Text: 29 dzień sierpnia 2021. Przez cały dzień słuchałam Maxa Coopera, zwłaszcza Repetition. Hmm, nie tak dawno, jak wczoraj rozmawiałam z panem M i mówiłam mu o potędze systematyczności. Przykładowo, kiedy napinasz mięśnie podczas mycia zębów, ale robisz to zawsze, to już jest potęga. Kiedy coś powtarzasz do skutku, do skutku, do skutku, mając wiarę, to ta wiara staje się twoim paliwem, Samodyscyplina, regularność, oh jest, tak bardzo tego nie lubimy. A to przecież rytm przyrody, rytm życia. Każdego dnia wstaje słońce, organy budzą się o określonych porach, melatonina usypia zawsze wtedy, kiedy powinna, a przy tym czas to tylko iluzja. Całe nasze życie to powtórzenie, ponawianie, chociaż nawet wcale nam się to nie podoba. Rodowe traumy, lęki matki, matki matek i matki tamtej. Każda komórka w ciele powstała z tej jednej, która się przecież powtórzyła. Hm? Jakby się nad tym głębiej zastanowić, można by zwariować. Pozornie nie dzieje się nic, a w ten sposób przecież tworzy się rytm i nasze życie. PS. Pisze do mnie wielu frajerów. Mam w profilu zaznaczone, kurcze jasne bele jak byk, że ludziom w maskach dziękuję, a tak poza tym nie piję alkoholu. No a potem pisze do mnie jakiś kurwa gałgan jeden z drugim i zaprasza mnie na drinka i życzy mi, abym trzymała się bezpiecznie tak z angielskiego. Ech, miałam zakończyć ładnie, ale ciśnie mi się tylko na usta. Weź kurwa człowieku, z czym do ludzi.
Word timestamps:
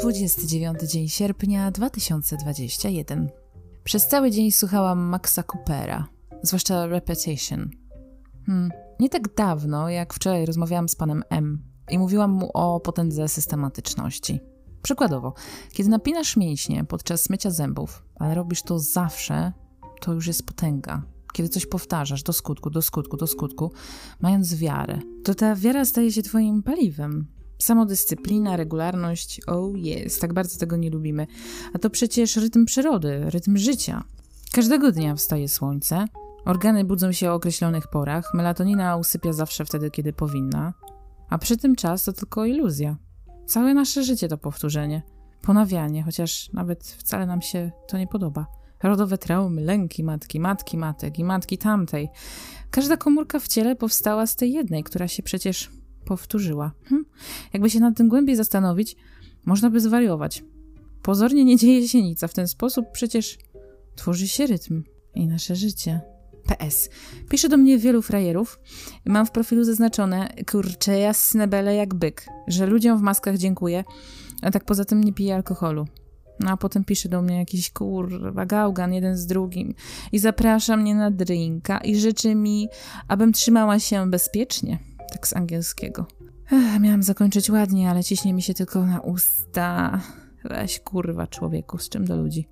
29 0.00 0.80
dzień 0.82 1.08
sierpnia 1.08 1.70
2021. 1.70 3.30
Przez 3.84 4.06
cały 4.06 4.30
dzień 4.30 4.50
słuchałam 4.50 4.98
Maxa 4.98 5.42
Coopera, 5.42 6.06
zwłaszcza 6.42 6.86
Repetition. 6.86 7.70
Hmm, 8.46 8.70
nie 9.00 9.08
tak 9.08 9.34
dawno, 9.34 9.88
jak 9.88 10.14
wczoraj 10.14 10.46
rozmawiałam 10.46 10.88
z 10.88 10.96
panem 10.96 11.22
M 11.30 11.62
i 11.90 11.98
mówiłam 11.98 12.30
mu 12.30 12.50
o 12.54 12.80
potędze 12.80 13.28
systematyczności. 13.28 14.40
Przykładowo, 14.82 15.34
kiedy 15.72 15.90
napinasz 15.90 16.36
mięśnie 16.36 16.84
podczas 16.84 17.30
mycia 17.30 17.50
zębów, 17.50 18.04
ale 18.16 18.34
robisz 18.34 18.62
to 18.62 18.78
zawsze, 18.78 19.52
to 20.00 20.12
już 20.12 20.26
jest 20.26 20.46
potęga. 20.46 21.02
Kiedy 21.32 21.48
coś 21.48 21.66
powtarzasz 21.66 22.22
do 22.22 22.32
skutku, 22.32 22.70
do 22.70 22.82
skutku, 22.82 23.16
do 23.16 23.26
skutku, 23.26 23.72
mając 24.20 24.54
wiarę, 24.54 24.98
to 25.24 25.34
ta 25.34 25.54
wiara 25.54 25.84
staje 25.84 26.12
się 26.12 26.22
twoim 26.22 26.62
paliwem, 26.62 27.26
Samodyscyplina, 27.60 28.56
regularność, 28.56 29.40
oh 29.46 29.72
jest, 29.74 30.20
tak 30.20 30.32
bardzo 30.32 30.58
tego 30.58 30.76
nie 30.76 30.90
lubimy. 30.90 31.26
A 31.72 31.78
to 31.78 31.90
przecież 31.90 32.36
rytm 32.36 32.64
przyrody, 32.64 33.30
rytm 33.30 33.56
życia. 33.56 34.04
Każdego 34.52 34.92
dnia 34.92 35.14
wstaje 35.14 35.48
słońce, 35.48 36.04
organy 36.44 36.84
budzą 36.84 37.12
się 37.12 37.30
o 37.30 37.34
określonych 37.34 37.88
porach, 37.88 38.34
melatonina 38.34 38.96
usypia 38.96 39.32
zawsze 39.32 39.64
wtedy, 39.64 39.90
kiedy 39.90 40.12
powinna, 40.12 40.74
a 41.30 41.38
przy 41.38 41.56
tym 41.56 41.76
czas 41.76 42.04
to 42.04 42.12
tylko 42.12 42.44
iluzja. 42.44 42.96
Całe 43.46 43.74
nasze 43.74 44.04
życie 44.04 44.28
to 44.28 44.38
powtórzenie, 44.38 45.02
ponawianie, 45.42 46.02
chociaż 46.02 46.52
nawet 46.52 46.84
wcale 46.84 47.26
nam 47.26 47.42
się 47.42 47.70
to 47.88 47.98
nie 47.98 48.06
podoba. 48.06 48.46
Rodowe 48.82 49.18
traumy, 49.18 49.62
lęki 49.62 50.04
matki, 50.04 50.40
matki 50.40 50.78
matek 50.78 51.18
i 51.18 51.24
matki 51.24 51.58
tamtej. 51.58 52.08
Każda 52.70 52.96
komórka 52.96 53.38
w 53.38 53.48
ciele 53.48 53.76
powstała 53.76 54.26
z 54.26 54.36
tej 54.36 54.52
jednej, 54.52 54.84
która 54.84 55.08
się 55.08 55.22
przecież 55.22 55.70
powtórzyła. 56.10 56.72
Hm? 56.84 57.04
Jakby 57.52 57.70
się 57.70 57.80
nad 57.80 57.96
tym 57.96 58.08
głębiej 58.08 58.36
zastanowić, 58.36 58.96
można 59.44 59.70
by 59.70 59.80
zwariować. 59.80 60.44
Pozornie 61.02 61.44
nie 61.44 61.56
dzieje 61.56 61.88
się 61.88 62.02
nic, 62.02 62.24
a 62.24 62.28
w 62.28 62.34
ten 62.34 62.48
sposób 62.48 62.86
przecież 62.92 63.38
tworzy 63.96 64.28
się 64.28 64.46
rytm 64.46 64.82
i 65.14 65.26
nasze 65.26 65.56
życie. 65.56 66.00
PS. 66.46 66.90
Pisze 67.28 67.48
do 67.48 67.56
mnie 67.56 67.78
wielu 67.78 68.02
frajerów. 68.02 68.60
Mam 69.04 69.26
w 69.26 69.30
profilu 69.30 69.64
zaznaczone, 69.64 70.28
kurcze 70.50 70.98
jasne 70.98 71.48
bele 71.48 71.74
jak 71.74 71.94
byk, 71.94 72.26
że 72.48 72.66
ludziom 72.66 72.98
w 72.98 73.02
maskach 73.02 73.36
dziękuję, 73.36 73.84
a 74.42 74.50
tak 74.50 74.64
poza 74.64 74.84
tym 74.84 75.04
nie 75.04 75.12
piję 75.12 75.34
alkoholu. 75.34 75.86
No 76.40 76.50
a 76.50 76.56
potem 76.56 76.84
pisze 76.84 77.08
do 77.08 77.22
mnie 77.22 77.36
jakiś 77.36 77.70
kurwa 77.70 78.46
gałgan 78.46 78.92
jeden 78.92 79.16
z 79.16 79.26
drugim 79.26 79.74
i 80.12 80.18
zaprasza 80.18 80.76
mnie 80.76 80.94
na 80.94 81.10
drinka 81.10 81.78
i 81.78 81.96
życzy 81.96 82.34
mi, 82.34 82.68
abym 83.08 83.32
trzymała 83.32 83.78
się 83.78 84.10
bezpiecznie 84.10 84.89
tak 85.10 85.28
z 85.28 85.36
angielskiego. 85.36 86.06
Ech, 86.52 86.80
miałam 86.80 87.02
zakończyć 87.02 87.50
ładnie, 87.50 87.90
ale 87.90 88.04
ciśnie 88.04 88.34
mi 88.34 88.42
się 88.42 88.54
tylko 88.54 88.86
na 88.86 89.00
usta. 89.00 90.00
Weź 90.44 90.80
kurwa 90.80 91.26
człowieku, 91.26 91.78
z 91.78 91.88
czym 91.88 92.04
do 92.04 92.16
ludzi. 92.16 92.48